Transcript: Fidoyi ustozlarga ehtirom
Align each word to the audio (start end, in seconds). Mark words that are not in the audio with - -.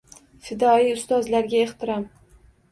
Fidoyi 0.47 0.89
ustozlarga 0.95 1.63
ehtirom 1.69 2.11